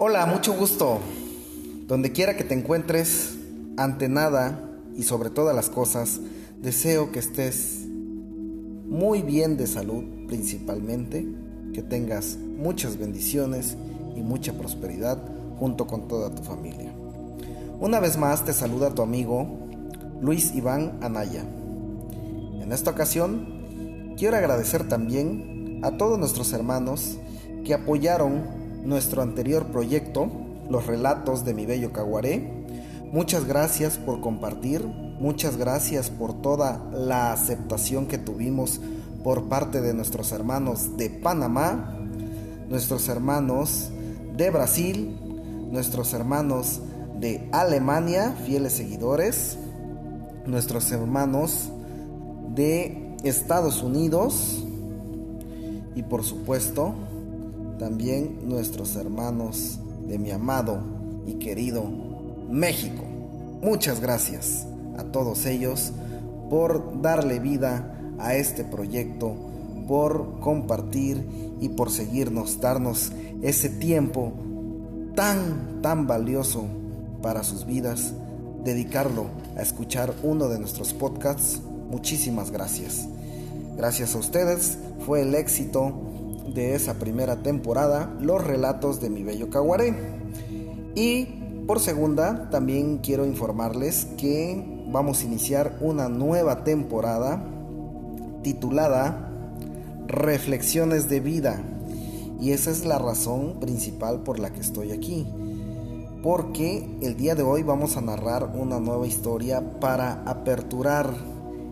Hola, 0.00 0.26
mucho 0.26 0.52
gusto. 0.52 1.00
Donde 1.88 2.12
quiera 2.12 2.36
que 2.36 2.44
te 2.44 2.54
encuentres, 2.54 3.34
ante 3.76 4.08
nada 4.08 4.60
y 4.96 5.02
sobre 5.02 5.28
todas 5.28 5.56
las 5.56 5.70
cosas, 5.70 6.20
deseo 6.62 7.10
que 7.10 7.18
estés 7.18 7.84
muy 8.86 9.22
bien 9.22 9.56
de 9.56 9.66
salud 9.66 10.04
principalmente, 10.28 11.26
que 11.74 11.82
tengas 11.82 12.36
muchas 12.36 12.96
bendiciones 12.96 13.76
y 14.14 14.20
mucha 14.20 14.52
prosperidad 14.52 15.18
junto 15.58 15.88
con 15.88 16.06
toda 16.06 16.30
tu 16.32 16.44
familia. 16.44 16.92
Una 17.80 17.98
vez 17.98 18.16
más 18.16 18.44
te 18.44 18.52
saluda 18.52 18.94
tu 18.94 19.02
amigo 19.02 19.48
Luis 20.20 20.54
Iván 20.54 20.96
Anaya. 21.00 21.42
En 22.60 22.70
esta 22.70 22.92
ocasión 22.92 24.14
quiero 24.16 24.36
agradecer 24.36 24.86
también 24.86 25.80
a 25.82 25.96
todos 25.96 26.20
nuestros 26.20 26.52
hermanos 26.52 27.18
que 27.64 27.74
apoyaron 27.74 28.57
nuestro 28.88 29.20
anterior 29.20 29.66
proyecto, 29.66 30.30
Los 30.70 30.86
Relatos 30.86 31.44
de 31.44 31.52
mi 31.52 31.66
Bello 31.66 31.92
Caguaré. 31.92 32.64
Muchas 33.12 33.44
gracias 33.44 33.98
por 33.98 34.22
compartir, 34.22 34.82
muchas 34.86 35.58
gracias 35.58 36.08
por 36.08 36.40
toda 36.40 36.88
la 36.92 37.32
aceptación 37.32 38.06
que 38.06 38.16
tuvimos 38.16 38.80
por 39.22 39.44
parte 39.44 39.82
de 39.82 39.92
nuestros 39.92 40.32
hermanos 40.32 40.96
de 40.96 41.10
Panamá, 41.10 41.98
nuestros 42.70 43.08
hermanos 43.08 43.90
de 44.36 44.50
Brasil, 44.50 45.18
nuestros 45.70 46.14
hermanos 46.14 46.80
de 47.20 47.46
Alemania, 47.52 48.34
fieles 48.46 48.72
seguidores, 48.72 49.58
nuestros 50.46 50.90
hermanos 50.92 51.70
de 52.54 53.16
Estados 53.22 53.82
Unidos 53.82 54.64
y 55.94 56.02
por 56.04 56.24
supuesto 56.24 56.94
también 57.78 58.40
nuestros 58.48 58.96
hermanos 58.96 59.78
de 60.06 60.18
mi 60.18 60.30
amado 60.30 60.80
y 61.26 61.34
querido 61.34 61.84
México. 62.50 63.04
Muchas 63.62 64.00
gracias 64.00 64.66
a 64.96 65.04
todos 65.04 65.46
ellos 65.46 65.92
por 66.50 67.00
darle 67.02 67.38
vida 67.38 67.94
a 68.18 68.34
este 68.34 68.64
proyecto, 68.64 69.34
por 69.86 70.40
compartir 70.40 71.26
y 71.60 71.70
por 71.70 71.90
seguirnos, 71.90 72.60
darnos 72.60 73.12
ese 73.42 73.68
tiempo 73.68 74.32
tan, 75.14 75.80
tan 75.82 76.06
valioso 76.06 76.64
para 77.22 77.42
sus 77.42 77.66
vidas, 77.66 78.12
dedicarlo 78.64 79.26
a 79.56 79.62
escuchar 79.62 80.14
uno 80.22 80.48
de 80.48 80.58
nuestros 80.58 80.92
podcasts. 80.92 81.60
Muchísimas 81.90 82.50
gracias. 82.50 83.08
Gracias 83.76 84.14
a 84.14 84.18
ustedes 84.18 84.78
fue 85.06 85.22
el 85.22 85.34
éxito 85.34 86.07
de 86.54 86.74
esa 86.74 86.94
primera 86.94 87.42
temporada, 87.42 88.14
Los 88.20 88.44
Relatos 88.44 89.00
de 89.00 89.10
mi 89.10 89.22
Bello 89.22 89.50
Caguaré. 89.50 89.94
Y 90.94 91.26
por 91.66 91.80
segunda, 91.80 92.48
también 92.50 92.98
quiero 92.98 93.26
informarles 93.26 94.06
que 94.16 94.84
vamos 94.90 95.20
a 95.20 95.24
iniciar 95.24 95.76
una 95.80 96.08
nueva 96.08 96.64
temporada 96.64 97.44
titulada 98.42 99.30
Reflexiones 100.06 101.10
de 101.10 101.20
vida. 101.20 101.60
Y 102.40 102.52
esa 102.52 102.70
es 102.70 102.86
la 102.86 102.98
razón 102.98 103.60
principal 103.60 104.22
por 104.22 104.38
la 104.38 104.50
que 104.50 104.60
estoy 104.60 104.92
aquí. 104.92 105.26
Porque 106.22 106.88
el 107.02 107.16
día 107.16 107.34
de 107.34 107.42
hoy 107.42 107.62
vamos 107.62 107.96
a 107.96 108.00
narrar 108.00 108.52
una 108.56 108.80
nueva 108.80 109.06
historia 109.06 109.78
para 109.80 110.22
aperturar 110.24 111.12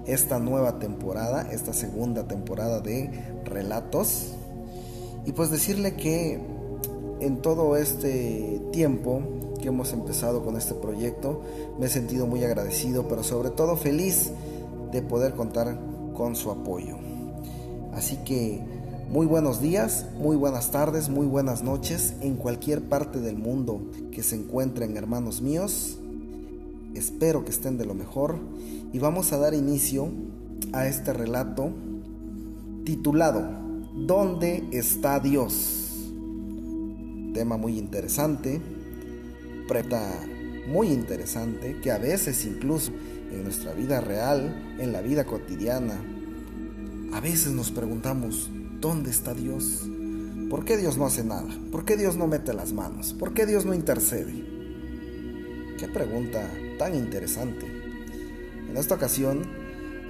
esta 0.06 0.38
nueva 0.38 0.78
temporada, 0.78 1.48
esta 1.50 1.72
segunda 1.72 2.28
temporada 2.28 2.80
de 2.80 3.10
relatos. 3.44 4.34
Y 5.27 5.32
pues 5.32 5.50
decirle 5.50 5.96
que 5.96 6.41
en 7.20 7.42
todo 7.42 7.77
este 7.77 8.62
tiempo 8.72 9.20
que 9.60 9.69
hemos 9.69 9.92
empezado 9.92 10.44
con 10.44 10.56
este 10.56 10.74
proyecto, 10.74 11.42
me 11.78 11.86
he 11.86 11.88
sentido 11.88 12.27
muy 12.27 12.44
agradecido, 12.44 13.08
pero 13.08 13.24
sobre 13.24 13.50
todo 13.50 13.76
feliz 13.76 14.31
de 14.92 15.03
poder 15.03 15.34
contar 15.34 15.78
con 16.15 16.36
su 16.36 16.53
apoyo. 16.53 16.97
Así 17.92 18.19
que 18.25 18.62
muy 19.10 19.26
buenos 19.26 19.60
días, 19.60 20.06
muy 20.16 20.36
buenas 20.36 20.70
tardes, 20.70 21.09
muy 21.09 21.26
buenas 21.26 21.65
noches 21.65 22.15
en 22.20 22.36
cualquier 22.36 22.82
parte 22.82 23.20
del 23.20 23.36
mundo 23.36 23.81
que 24.12 24.22
se 24.22 24.36
encuentren 24.36 24.97
hermanos 24.97 25.42
míos. 25.42 25.98
Espero 26.94 27.44
que 27.44 27.50
estén 27.50 27.78
de 27.78 27.84
lo 27.84 27.94
mejor 27.94 28.38
y 28.92 28.98
vamos 29.00 29.32
a 29.32 29.38
dar 29.38 29.54
inicio 29.54 30.09
a 30.72 30.86
este 30.86 31.12
relato 31.12 31.70
titulado 32.84 33.66
¿Dónde 33.97 34.62
está 34.73 35.21
Dios? 35.21 36.11
Tema 37.33 37.57
muy 37.57 37.79
interesante, 37.79 38.61
preta 39.67 40.21
muy 40.69 40.89
interesante 40.89 41.81
que 41.83 41.91
a 41.91 41.97
veces 41.97 42.45
incluso 42.45 42.93
en 43.33 43.43
nuestra 43.43 43.73
vida 43.73 44.03
real, 44.03 44.77
en 44.79 44.93
la 44.93 45.01
vida 45.01 45.25
cotidiana. 45.25 45.99
A 47.15 47.21
veces 47.21 47.53
nos 47.53 47.71
preguntamos, 47.71 48.51
¿dónde 48.81 49.11
está 49.11 49.33
Dios? 49.33 49.89
¿Por 50.51 50.67
qué 50.67 50.77
Dios 50.77 50.99
no 50.99 51.07
hace 51.07 51.25
nada? 51.25 51.49
¿Por 51.73 51.87
qué 51.87 51.97
Dios 51.97 52.17
no 52.17 52.27
mete 52.27 52.53
las 52.53 52.75
manos? 52.75 53.15
¿Por 53.15 53.33
qué 53.33 53.47
Dios 53.47 53.65
no 53.65 53.73
intercede? 53.73 54.45
Qué 55.78 55.89
pregunta 55.89 56.47
tan 56.78 56.95
interesante. 56.95 57.65
En 58.69 58.77
esta 58.77 58.95
ocasión, 58.95 59.43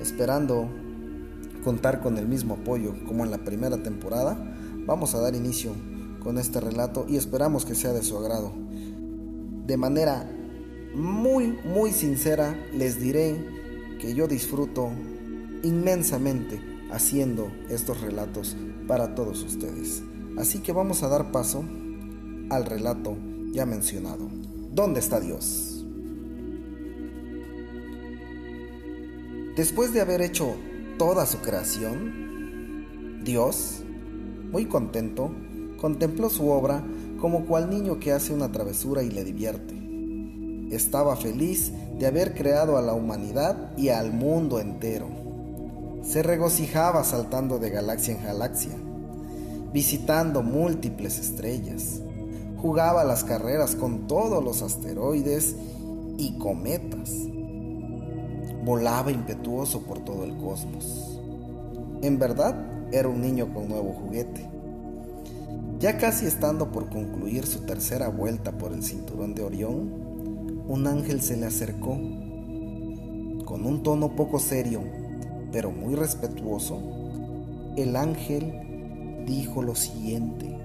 esperando 0.00 0.68
contar 1.66 2.00
con 2.00 2.16
el 2.16 2.28
mismo 2.28 2.54
apoyo 2.54 2.94
como 3.08 3.24
en 3.24 3.32
la 3.32 3.38
primera 3.38 3.82
temporada, 3.82 4.38
vamos 4.86 5.16
a 5.16 5.20
dar 5.20 5.34
inicio 5.34 5.72
con 6.22 6.38
este 6.38 6.60
relato 6.60 7.06
y 7.08 7.16
esperamos 7.16 7.66
que 7.66 7.74
sea 7.74 7.92
de 7.92 8.04
su 8.04 8.16
agrado. 8.16 8.52
De 9.66 9.76
manera 9.76 10.30
muy, 10.94 11.58
muy 11.64 11.90
sincera, 11.90 12.56
les 12.72 13.00
diré 13.00 13.44
que 14.00 14.14
yo 14.14 14.28
disfruto 14.28 14.92
inmensamente 15.64 16.60
haciendo 16.92 17.50
estos 17.68 18.00
relatos 18.00 18.56
para 18.86 19.16
todos 19.16 19.42
ustedes. 19.42 20.04
Así 20.38 20.60
que 20.60 20.70
vamos 20.70 21.02
a 21.02 21.08
dar 21.08 21.32
paso 21.32 21.64
al 22.48 22.64
relato 22.64 23.16
ya 23.50 23.66
mencionado. 23.66 24.28
¿Dónde 24.72 25.00
está 25.00 25.18
Dios? 25.18 25.84
Después 29.56 29.92
de 29.92 30.00
haber 30.00 30.20
hecho 30.22 30.54
toda 30.98 31.26
su 31.26 31.38
creación, 31.38 33.22
Dios, 33.24 33.82
muy 34.50 34.66
contento, 34.66 35.30
contempló 35.80 36.30
su 36.30 36.48
obra 36.48 36.84
como 37.20 37.46
cual 37.46 37.70
niño 37.70 37.98
que 37.98 38.12
hace 38.12 38.32
una 38.32 38.52
travesura 38.52 39.02
y 39.02 39.10
le 39.10 39.24
divierte 39.24 39.86
estaba 40.70 41.16
feliz 41.16 41.72
de 41.98 42.06
haber 42.06 42.34
creado 42.34 42.76
a 42.76 42.82
la 42.82 42.92
humanidad 42.92 43.76
y 43.76 43.88
al 43.90 44.12
mundo 44.12 44.60
entero. 44.60 45.08
Se 46.02 46.22
regocijaba 46.22 47.04
saltando 47.04 47.58
de 47.58 47.70
galaxia 47.70 48.14
en 48.16 48.24
galaxia, 48.24 48.72
visitando 49.72 50.42
múltiples 50.42 51.18
estrellas. 51.18 52.00
Jugaba 52.58 53.04
las 53.04 53.24
carreras 53.24 53.76
con 53.76 54.06
todos 54.06 54.42
los 54.42 54.62
asteroides 54.62 55.56
y 56.18 56.38
cometas. 56.38 57.10
Volaba 58.66 59.12
impetuoso 59.12 59.82
por 59.82 60.00
todo 60.00 60.24
el 60.24 60.36
cosmos. 60.38 61.20
En 62.02 62.18
verdad, 62.18 62.56
era 62.90 63.08
un 63.08 63.20
niño 63.20 63.54
con 63.54 63.68
nuevo 63.68 63.92
juguete. 63.92 64.44
Ya 65.78 65.98
casi 65.98 66.26
estando 66.26 66.72
por 66.72 66.90
concluir 66.90 67.46
su 67.46 67.60
tercera 67.60 68.08
vuelta 68.08 68.58
por 68.58 68.72
el 68.72 68.82
cinturón 68.82 69.36
de 69.36 69.44
Orión, 69.44 70.64
un 70.66 70.88
ángel 70.88 71.22
se 71.22 71.36
le 71.36 71.46
acercó 71.46 71.92
con 73.44 73.64
un 73.64 73.84
tono 73.84 74.16
poco 74.16 74.40
serio, 74.40 74.80
pero 75.52 75.70
muy 75.70 75.94
respetuoso. 75.94 76.80
El 77.76 77.94
ángel 77.94 79.22
dijo 79.28 79.62
lo 79.62 79.76
siguiente. 79.76 80.58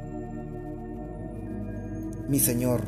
Mi 2.27 2.39
señor, 2.39 2.81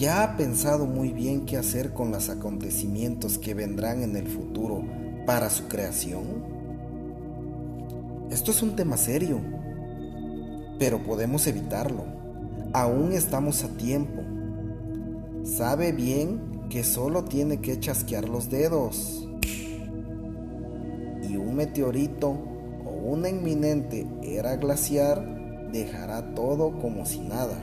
¿ya 0.00 0.24
ha 0.24 0.36
pensado 0.38 0.86
muy 0.86 1.12
bien 1.12 1.44
qué 1.44 1.58
hacer 1.58 1.92
con 1.92 2.10
los 2.10 2.30
acontecimientos 2.30 3.36
que 3.36 3.52
vendrán 3.52 4.02
en 4.02 4.16
el 4.16 4.26
futuro 4.26 4.82
para 5.26 5.50
su 5.50 5.68
creación? 5.68 6.24
Esto 8.30 8.50
es 8.50 8.62
un 8.62 8.76
tema 8.76 8.96
serio, 8.96 9.42
pero 10.78 11.04
podemos 11.04 11.46
evitarlo. 11.46 12.04
Aún 12.72 13.12
estamos 13.12 13.62
a 13.62 13.68
tiempo. 13.76 14.22
Sabe 15.44 15.92
bien 15.92 16.66
que 16.70 16.82
solo 16.82 17.24
tiene 17.24 17.60
que 17.60 17.78
chasquear 17.78 18.26
los 18.26 18.48
dedos. 18.48 19.28
Y 21.28 21.36
un 21.36 21.54
meteorito 21.54 22.30
o 22.86 22.90
una 23.04 23.28
inminente 23.28 24.06
era 24.22 24.56
glaciar 24.56 25.68
dejará 25.72 26.34
todo 26.34 26.78
como 26.78 27.04
si 27.04 27.20
nada. 27.20 27.62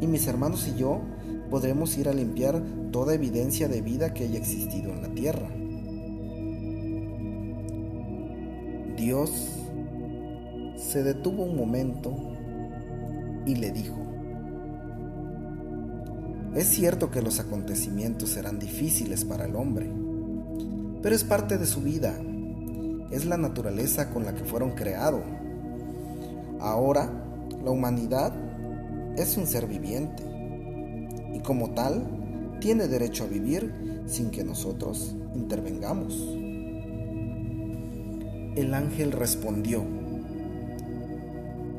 Y 0.00 0.06
mis 0.06 0.28
hermanos 0.28 0.68
y 0.68 0.78
yo 0.78 1.00
podremos 1.50 1.98
ir 1.98 2.08
a 2.08 2.12
limpiar 2.12 2.62
toda 2.92 3.14
evidencia 3.14 3.68
de 3.68 3.82
vida 3.82 4.14
que 4.14 4.24
haya 4.24 4.38
existido 4.38 4.92
en 4.92 5.02
la 5.02 5.08
Tierra. 5.08 5.48
Dios 8.96 9.30
se 10.76 11.02
detuvo 11.02 11.44
un 11.44 11.56
momento 11.56 12.14
y 13.46 13.56
le 13.56 13.72
dijo, 13.72 13.98
Es 16.54 16.68
cierto 16.68 17.10
que 17.10 17.20
los 17.20 17.40
acontecimientos 17.40 18.30
serán 18.30 18.58
difíciles 18.58 19.24
para 19.24 19.46
el 19.46 19.56
hombre, 19.56 19.90
pero 21.02 21.14
es 21.14 21.24
parte 21.24 21.58
de 21.58 21.66
su 21.66 21.80
vida, 21.80 22.14
es 23.10 23.24
la 23.24 23.36
naturaleza 23.36 24.10
con 24.10 24.24
la 24.24 24.34
que 24.34 24.44
fueron 24.44 24.72
creados. 24.72 25.22
Ahora, 26.60 27.10
la 27.64 27.70
humanidad 27.70 28.32
es 29.16 29.36
un 29.36 29.46
ser 29.46 29.66
viviente 29.66 30.30
y 31.34 31.40
como 31.40 31.70
tal 31.70 32.58
tiene 32.60 32.88
derecho 32.88 33.24
a 33.24 33.28
vivir 33.28 34.02
sin 34.06 34.30
que 34.30 34.44
nosotros 34.44 35.14
intervengamos. 35.34 36.14
El 38.56 38.74
ángel 38.74 39.12
respondió, 39.12 39.84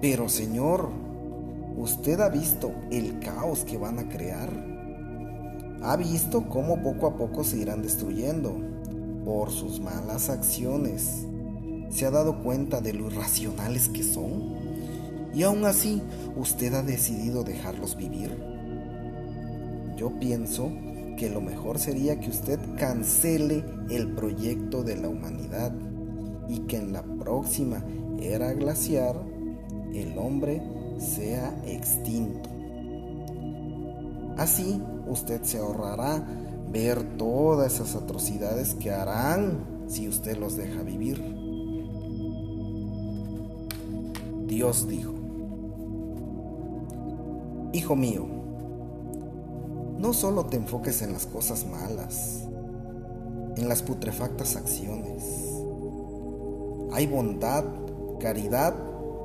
pero 0.01 0.29
Señor, 0.29 0.89
¿usted 1.77 2.19
ha 2.21 2.29
visto 2.29 2.71
el 2.89 3.19
caos 3.19 3.63
que 3.63 3.77
van 3.77 3.99
a 3.99 4.09
crear? 4.09 4.49
¿Ha 5.83 5.95
visto 5.95 6.47
cómo 6.47 6.81
poco 6.81 7.07
a 7.07 7.17
poco 7.17 7.43
se 7.43 7.57
irán 7.57 7.81
destruyendo 7.81 8.57
por 9.25 9.51
sus 9.51 9.79
malas 9.79 10.29
acciones? 10.29 11.27
¿Se 11.89 12.05
ha 12.05 12.11
dado 12.11 12.41
cuenta 12.41 12.81
de 12.81 12.93
lo 12.93 13.07
irracionales 13.07 13.89
que 13.89 14.03
son? 14.03 14.55
Y 15.33 15.43
aún 15.43 15.65
así, 15.65 16.01
¿usted 16.35 16.73
ha 16.73 16.83
decidido 16.83 17.43
dejarlos 17.43 17.95
vivir? 17.95 18.31
Yo 20.01 20.09
pienso 20.19 20.71
que 21.15 21.29
lo 21.29 21.41
mejor 21.41 21.77
sería 21.77 22.19
que 22.19 22.31
usted 22.31 22.59
cancele 22.75 23.63
el 23.91 24.15
proyecto 24.15 24.81
de 24.81 24.97
la 24.97 25.09
humanidad 25.09 25.71
y 26.49 26.61
que 26.61 26.77
en 26.77 26.91
la 26.91 27.03
próxima 27.03 27.85
era 28.19 28.51
glaciar 28.53 29.15
el 29.93 30.17
hombre 30.17 30.59
sea 30.97 31.55
extinto. 31.67 32.49
Así 34.37 34.81
usted 35.05 35.43
se 35.43 35.59
ahorrará 35.59 36.25
ver 36.71 37.03
todas 37.19 37.75
esas 37.75 37.95
atrocidades 37.95 38.73
que 38.73 38.89
harán 38.89 39.85
si 39.85 40.07
usted 40.07 40.35
los 40.35 40.57
deja 40.57 40.81
vivir. 40.81 41.23
Dios 44.47 44.87
dijo, 44.87 45.13
Hijo 47.71 47.95
mío, 47.95 48.40
no 50.01 50.13
solo 50.13 50.47
te 50.47 50.57
enfoques 50.57 51.03
en 51.03 51.13
las 51.13 51.27
cosas 51.27 51.63
malas, 51.67 52.47
en 53.55 53.69
las 53.69 53.83
putrefactas 53.83 54.55
acciones. 54.55 55.23
Hay 56.91 57.05
bondad, 57.05 57.63
caridad 58.19 58.73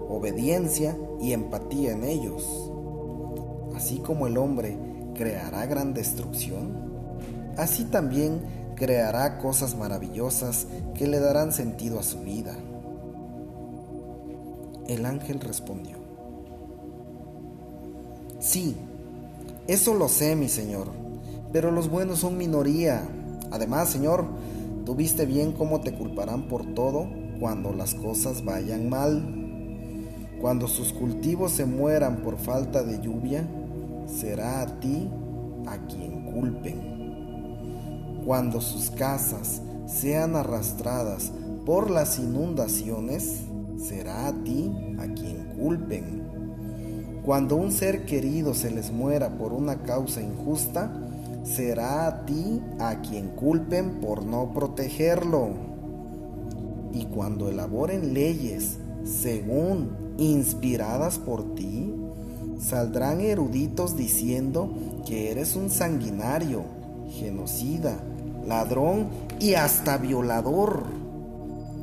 obediencia 0.09 0.95
y 1.19 1.33
empatía 1.33 1.93
en 1.93 2.05
ellos. 2.05 2.71
Así 3.75 3.99
como 4.01 4.27
el 4.27 4.37
hombre 4.37 4.77
creará 5.15 5.65
gran 5.65 5.95
destrucción, 5.95 6.77
así 7.57 7.85
también 7.85 8.43
creará 8.75 9.39
cosas 9.39 9.77
maravillosas 9.77 10.67
que 10.95 11.07
le 11.07 11.21
darán 11.21 11.55
sentido 11.55 11.99
a 11.99 12.03
su 12.03 12.21
vida. 12.21 12.55
El 14.87 15.07
ángel 15.07 15.41
respondió, 15.41 15.97
Sí, 18.39 18.77
eso 19.69 19.95
lo 19.95 20.09
sé, 20.09 20.37
mi 20.37 20.49
Señor, 20.49 20.89
pero 21.53 21.71
los 21.71 21.91
buenos 21.91 22.21
son 22.21 22.37
minoría. 22.39 23.03
Además, 23.51 23.89
Señor, 23.89 24.25
tú 24.85 24.95
viste 24.95 25.27
bien 25.27 25.53
cómo 25.53 25.81
te 25.81 25.93
culparán 25.93 26.49
por 26.49 26.75
todo 26.75 27.09
cuando 27.41 27.73
las 27.73 27.95
cosas 27.95 28.45
vayan 28.45 28.89
mal. 28.89 29.45
Cuando 30.41 30.69
sus 30.69 30.93
cultivos 30.93 31.53
se 31.53 31.65
mueran 31.65 32.23
por 32.23 32.37
falta 32.37 32.83
de 32.83 33.01
lluvia, 33.01 33.49
será 34.07 34.61
a 34.61 34.81
ti 34.81 35.11
a 35.67 35.79
quien 35.87 36.31
culpen. 36.33 36.97
Cuando 38.25 38.61
sus 38.61 38.91
casas 38.91 39.63
sean 39.87 40.37
arrastradas 40.37 41.33
por 41.65 41.91
las 41.91 42.19
inundaciones, 42.19 43.43
será 43.79 44.29
a 44.29 44.33
ti 44.45 44.71
a 44.99 45.07
quien 45.15 45.55
culpen. 45.59 46.26
Cuando 47.27 47.57
un 47.57 47.73
ser 47.73 48.07
querido 48.07 48.55
se 48.55 48.71
les 48.71 48.93
muera 48.93 49.37
por 49.37 49.53
una 49.53 49.83
causa 49.83 50.23
injusta, 50.23 50.93
será 51.43 52.07
a 52.07 52.25
ti 52.25 52.63
a 52.79 53.01
quien 53.01 53.31
culpen 53.31 54.01
por 54.01 54.25
no 54.25 54.53
protegerlo. 54.53 55.49
Y 56.93 57.07
cuando 57.07 57.49
elaboren 57.49 58.15
leyes 58.15 58.79
según 59.03 59.91
inspiradas 60.19 61.19
por 61.19 61.57
ti, 61.57 61.93
saldrán 62.61 63.21
eruditos 63.21 63.97
diciendo 63.97 64.73
que 65.05 65.33
eres 65.33 65.57
un 65.57 65.69
sanguinario, 65.69 66.63
genocida, 67.11 67.97
ladrón 68.47 69.09
y 69.41 69.55
hasta 69.55 69.99
violador. 69.99 70.85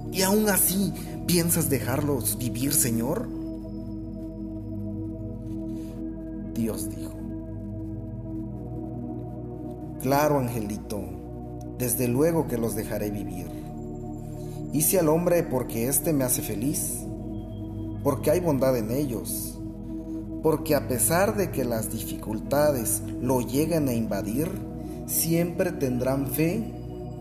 ¿Y 0.10 0.22
aún 0.22 0.48
así 0.48 0.94
piensas 1.28 1.70
dejarlos 1.70 2.38
vivir, 2.38 2.74
Señor? 2.74 3.33
Dios 6.54 6.90
dijo. 6.90 7.14
Claro, 10.02 10.40
angelito, 10.40 11.02
desde 11.78 12.08
luego 12.08 12.48
que 12.48 12.58
los 12.58 12.76
dejaré 12.76 13.10
vivir. 13.10 13.48
Hice 14.74 15.00
al 15.00 15.10
hombre 15.10 15.44
porque 15.44 15.88
éste 15.88 16.14
me 16.14 16.24
hace 16.24 16.42
feliz 16.42 17.04
porque 18.04 18.32
hay 18.32 18.42
bondad 18.42 18.78
en 18.78 18.92
ellos, 18.92 19.58
porque 20.44 20.76
a 20.76 20.88
pesar 20.90 21.38
de 21.38 21.52
que 21.52 21.64
las 21.64 21.90
dificultades 21.90 23.02
lo 23.22 23.40
lleguen 23.40 23.88
a 23.88 23.94
invadir, 23.94 24.50
siempre 25.06 25.72
tendrán 25.72 26.28
fe 26.28 26.74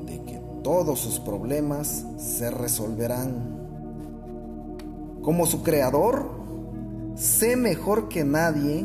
de 0.07 0.23
que 0.25 0.41
todos 0.65 0.99
sus 0.99 1.21
problemas 1.21 2.05
se 2.19 2.51
resolverán. 2.51 3.61
Como 5.23 5.47
su 5.47 5.63
creador, 5.63 6.29
sé 7.15 7.55
mejor 7.55 8.09
que 8.09 8.25
nadie 8.25 8.85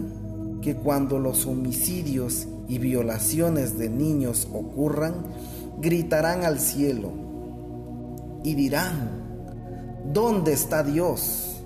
que 0.67 0.75
cuando 0.75 1.17
los 1.17 1.45
homicidios 1.45 2.45
y 2.67 2.77
violaciones 2.77 3.77
de 3.77 3.87
niños 3.87 4.49
ocurran, 4.51 5.13
gritarán 5.79 6.43
al 6.43 6.59
cielo 6.59 7.13
y 8.43 8.53
dirán, 8.53 10.03
¿dónde 10.11 10.51
está 10.51 10.83
Dios? 10.83 11.61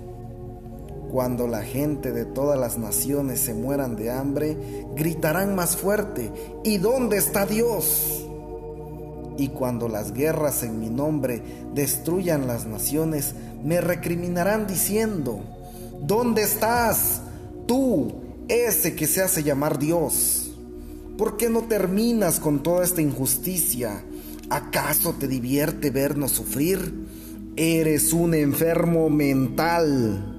Cuando 1.10 1.48
la 1.48 1.62
gente 1.62 2.12
de 2.12 2.24
todas 2.24 2.56
las 2.56 2.78
naciones 2.78 3.40
se 3.40 3.54
mueran 3.54 3.96
de 3.96 4.12
hambre, 4.12 4.56
gritarán 4.94 5.56
más 5.56 5.76
fuerte, 5.76 6.30
¿y 6.62 6.78
dónde 6.78 7.16
está 7.16 7.44
Dios? 7.44 8.24
Y 9.36 9.48
cuando 9.48 9.88
las 9.88 10.12
guerras 10.12 10.62
en 10.62 10.78
mi 10.78 10.90
nombre 10.90 11.42
destruyan 11.74 12.46
las 12.46 12.66
naciones, 12.66 13.34
me 13.64 13.80
recriminarán 13.80 14.68
diciendo, 14.68 15.40
¿dónde 16.06 16.42
estás? 16.42 17.22
Tú, 17.66 18.21
ese 18.48 18.94
que 18.94 19.06
se 19.06 19.22
hace 19.22 19.42
llamar 19.42 19.78
Dios. 19.78 20.52
¿Por 21.16 21.36
qué 21.36 21.48
no 21.48 21.62
terminas 21.62 22.40
con 22.40 22.62
toda 22.62 22.84
esta 22.84 23.02
injusticia? 23.02 24.04
¿Acaso 24.50 25.14
te 25.18 25.28
divierte 25.28 25.90
vernos 25.90 26.32
sufrir? 26.32 26.92
Eres 27.56 28.12
un 28.12 28.34
enfermo 28.34 29.10
mental. 29.10 30.32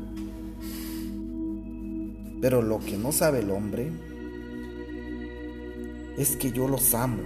Pero 2.42 2.62
lo 2.62 2.80
que 2.80 2.98
no 2.98 3.12
sabe 3.12 3.40
el 3.40 3.52
hombre 3.52 3.92
es 6.18 6.36
que 6.36 6.52
yo 6.52 6.68
los 6.68 6.94
amo 6.94 7.24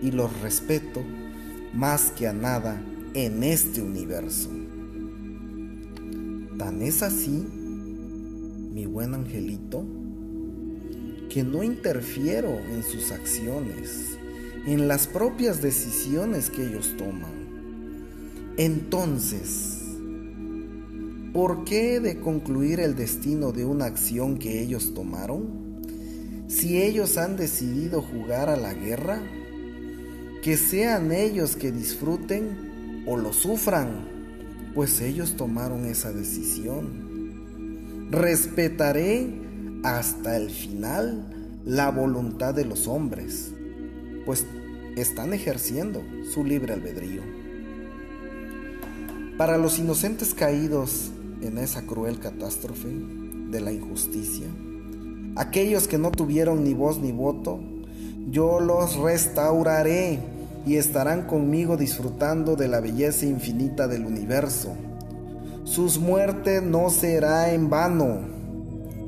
y 0.00 0.10
los 0.10 0.40
respeto 0.40 1.02
más 1.74 2.12
que 2.12 2.28
a 2.28 2.32
nada 2.32 2.80
en 3.14 3.42
este 3.42 3.82
universo. 3.82 4.50
Tan 6.58 6.82
es 6.82 7.02
así, 7.02 7.44
mi 8.72 8.86
buen 8.86 9.14
angelito, 9.14 9.84
que 11.36 11.44
no 11.44 11.62
interfiero 11.62 12.58
en 12.72 12.82
sus 12.82 13.12
acciones, 13.12 14.16
en 14.66 14.88
las 14.88 15.06
propias 15.06 15.60
decisiones 15.60 16.48
que 16.48 16.66
ellos 16.66 16.94
toman. 16.96 18.54
Entonces, 18.56 19.82
¿Por 21.34 21.64
qué 21.64 22.00
de 22.00 22.20
concluir 22.20 22.80
el 22.80 22.96
destino 22.96 23.52
de 23.52 23.66
una 23.66 23.84
acción 23.84 24.38
que 24.38 24.62
ellos 24.62 24.94
tomaron? 24.94 25.82
Si 26.48 26.80
ellos 26.80 27.18
han 27.18 27.36
decidido 27.36 28.00
jugar 28.00 28.48
a 28.48 28.56
la 28.56 28.72
guerra, 28.72 29.20
que 30.42 30.56
sean 30.56 31.12
ellos 31.12 31.54
que 31.54 31.70
disfruten 31.70 33.04
o 33.06 33.18
lo 33.18 33.34
sufran, 33.34 34.08
pues 34.74 35.02
ellos 35.02 35.36
tomaron 35.36 35.84
esa 35.84 36.10
decisión. 36.14 38.08
Respetaré 38.10 39.44
hasta 39.82 40.36
el 40.36 40.50
final 40.50 41.26
la 41.64 41.90
voluntad 41.90 42.54
de 42.54 42.64
los 42.64 42.86
hombres, 42.88 43.52
pues 44.24 44.44
están 44.96 45.32
ejerciendo 45.32 46.02
su 46.32 46.44
libre 46.44 46.74
albedrío. 46.74 47.22
Para 49.36 49.58
los 49.58 49.78
inocentes 49.78 50.34
caídos 50.34 51.10
en 51.42 51.58
esa 51.58 51.82
cruel 51.82 52.18
catástrofe 52.18 52.88
de 52.88 53.60
la 53.60 53.72
injusticia, 53.72 54.46
Aquellos 55.36 55.86
que 55.86 55.98
no 55.98 56.12
tuvieron 56.12 56.64
ni 56.64 56.72
voz 56.72 56.98
ni 56.98 57.12
voto, 57.12 57.60
yo 58.30 58.58
los 58.58 58.96
restauraré 58.96 60.18
y 60.64 60.76
estarán 60.76 61.26
conmigo 61.26 61.76
disfrutando 61.76 62.56
de 62.56 62.68
la 62.68 62.80
belleza 62.80 63.26
infinita 63.26 63.86
del 63.86 64.06
universo. 64.06 64.72
Sus 65.64 65.98
muertes 65.98 66.62
no 66.62 66.88
será 66.88 67.52
en 67.52 67.68
vano 67.68 68.20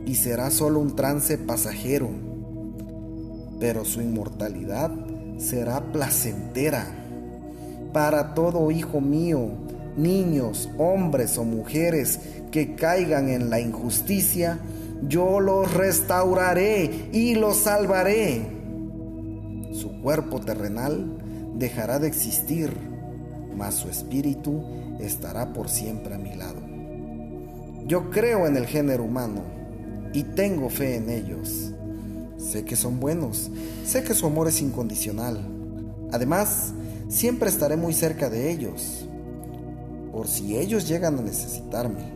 y 0.08 0.14
será 0.14 0.50
solo 0.50 0.80
un 0.80 0.96
trance 0.96 1.36
pasajero, 1.36 2.08
pero 3.60 3.84
su 3.84 4.00
inmortalidad 4.00 4.90
será 5.36 5.92
placentera 5.92 6.86
para 7.92 8.32
todo 8.32 8.70
hijo 8.70 9.02
mío, 9.02 9.50
niños, 9.98 10.70
hombres 10.78 11.36
o 11.36 11.44
mujeres 11.44 12.20
que 12.50 12.74
caigan 12.74 13.28
en 13.28 13.50
la 13.50 13.60
injusticia, 13.60 14.58
yo 15.06 15.40
los 15.40 15.74
restauraré 15.74 17.10
y 17.12 17.34
los 17.34 17.58
salvaré. 17.58 18.40
Su 19.72 20.00
cuerpo 20.00 20.40
terrenal 20.40 21.18
dejará 21.58 21.98
de 21.98 22.08
existir, 22.08 22.72
mas 23.54 23.74
su 23.74 23.90
espíritu 23.90 24.62
estará 25.00 25.52
por 25.52 25.68
siempre 25.68 26.14
a 26.14 26.18
mi 26.18 26.34
lado. 26.34 26.62
Yo 27.86 28.08
creo 28.08 28.46
en 28.46 28.56
el 28.56 28.64
género 28.64 29.04
humano 29.04 29.57
y 30.12 30.22
tengo 30.22 30.70
fe 30.70 30.96
en 30.96 31.10
ellos. 31.10 31.72
Sé 32.38 32.64
que 32.64 32.76
son 32.76 33.00
buenos, 33.00 33.50
sé 33.84 34.02
que 34.04 34.14
su 34.14 34.26
amor 34.26 34.48
es 34.48 34.62
incondicional. 34.62 35.40
Además, 36.12 36.72
siempre 37.08 37.48
estaré 37.48 37.76
muy 37.76 37.92
cerca 37.92 38.30
de 38.30 38.50
ellos. 38.50 39.06
Por 40.12 40.28
si 40.28 40.56
ellos 40.56 40.88
llegan 40.88 41.18
a 41.18 41.22
necesitarme, 41.22 42.12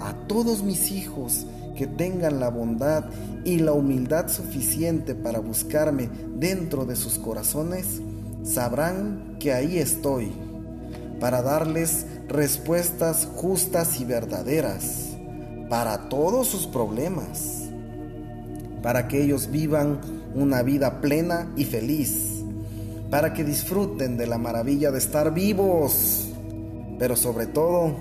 a 0.00 0.14
todos 0.26 0.62
mis 0.62 0.90
hijos 0.90 1.46
que 1.76 1.86
tengan 1.86 2.40
la 2.40 2.50
bondad 2.50 3.04
y 3.44 3.58
la 3.58 3.72
humildad 3.72 4.28
suficiente 4.28 5.14
para 5.14 5.38
buscarme 5.40 6.10
dentro 6.36 6.84
de 6.84 6.96
sus 6.96 7.18
corazones, 7.18 8.02
sabrán 8.42 9.36
que 9.38 9.52
ahí 9.52 9.78
estoy 9.78 10.32
para 11.20 11.42
darles 11.42 12.06
respuestas 12.28 13.28
justas 13.36 14.00
y 14.00 14.04
verdaderas 14.04 15.09
para 15.70 16.08
todos 16.08 16.48
sus 16.48 16.66
problemas, 16.66 17.68
para 18.82 19.06
que 19.06 19.22
ellos 19.22 19.50
vivan 19.52 20.00
una 20.34 20.62
vida 20.62 21.00
plena 21.00 21.48
y 21.56 21.64
feliz, 21.64 22.42
para 23.08 23.32
que 23.32 23.44
disfruten 23.44 24.16
de 24.16 24.26
la 24.26 24.36
maravilla 24.36 24.90
de 24.90 24.98
estar 24.98 25.32
vivos, 25.32 26.28
pero 26.98 27.14
sobre 27.14 27.46
todo 27.46 27.96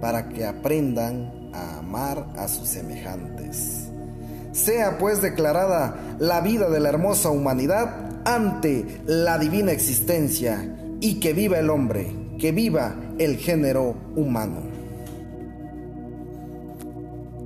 para 0.00 0.28
que 0.30 0.44
aprendan 0.44 1.50
a 1.54 1.78
amar 1.78 2.26
a 2.36 2.48
sus 2.48 2.68
semejantes. 2.68 3.88
Sea 4.50 4.98
pues 4.98 5.22
declarada 5.22 6.16
la 6.18 6.40
vida 6.40 6.68
de 6.68 6.80
la 6.80 6.88
hermosa 6.88 7.30
humanidad 7.30 8.10
ante 8.24 9.00
la 9.06 9.38
divina 9.38 9.70
existencia 9.70 10.76
y 11.00 11.20
que 11.20 11.32
viva 11.32 11.60
el 11.60 11.70
hombre, 11.70 12.12
que 12.38 12.50
viva 12.50 12.96
el 13.18 13.36
género 13.36 13.94
humano. 14.16 14.81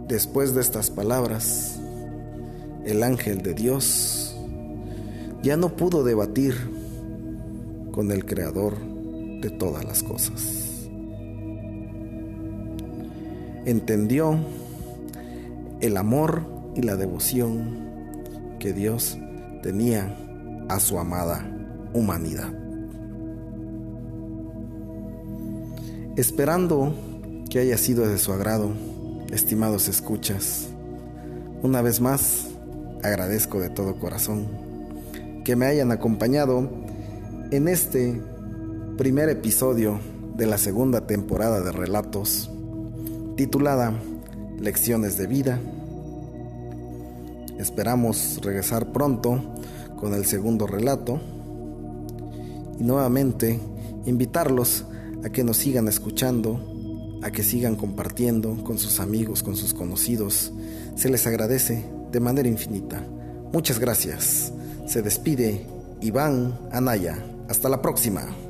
Después 0.08 0.54
de 0.54 0.60
estas 0.60 0.90
palabras, 0.90 1.80
el 2.84 3.02
ángel 3.02 3.42
de 3.42 3.54
Dios 3.54 4.36
ya 5.42 5.56
no 5.56 5.70
pudo 5.76 6.04
debatir 6.04 6.54
con 7.90 8.12
el 8.12 8.24
creador 8.24 8.78
de 9.40 9.50
todas 9.50 9.84
las 9.84 10.04
cosas. 10.04 10.88
Entendió 13.64 14.38
el 15.80 15.96
amor 15.96 16.42
y 16.76 16.82
la 16.82 16.94
devoción 16.94 18.56
que 18.60 18.72
Dios 18.72 19.18
tenía 19.64 20.16
a 20.68 20.78
su 20.78 21.00
amada 21.00 21.44
humanidad. 21.92 22.52
Esperando 26.14 26.94
que 27.50 27.58
haya 27.58 27.76
sido 27.76 28.06
de 28.06 28.18
su 28.18 28.32
agrado, 28.32 28.70
estimados 29.30 29.88
escuchas, 29.88 30.68
una 31.62 31.82
vez 31.82 32.00
más 32.00 32.46
agradezco 33.02 33.60
de 33.60 33.70
todo 33.70 33.98
corazón 33.98 34.46
que 35.44 35.56
me 35.56 35.66
hayan 35.66 35.92
acompañado 35.92 36.68
en 37.50 37.68
este 37.68 38.20
primer 38.96 39.28
episodio 39.28 40.00
de 40.36 40.46
la 40.46 40.58
segunda 40.58 41.06
temporada 41.06 41.60
de 41.60 41.72
Relatos, 41.72 42.50
titulada 43.36 43.92
Lecciones 44.58 45.16
de 45.18 45.26
Vida. 45.26 45.60
Esperamos 47.58 48.40
regresar 48.42 48.92
pronto 48.92 49.54
con 49.98 50.14
el 50.14 50.24
segundo 50.24 50.66
relato 50.66 51.20
y 52.78 52.84
nuevamente 52.84 53.60
invitarlos 54.04 54.84
a 55.24 55.30
que 55.30 55.44
nos 55.44 55.56
sigan 55.58 55.88
escuchando, 55.88 56.60
a 57.22 57.30
que 57.30 57.42
sigan 57.42 57.76
compartiendo 57.76 58.62
con 58.64 58.78
sus 58.78 59.00
amigos, 59.00 59.42
con 59.42 59.56
sus 59.56 59.74
conocidos. 59.74 60.52
Se 60.94 61.08
les 61.08 61.26
agradece 61.26 61.84
de 62.12 62.20
manera 62.20 62.48
infinita. 62.48 63.02
Muchas 63.52 63.78
gracias. 63.78 64.52
Se 64.86 65.02
despide 65.02 65.66
Iván 66.00 66.58
Anaya. 66.72 67.24
Hasta 67.48 67.68
la 67.68 67.80
próxima. 67.80 68.45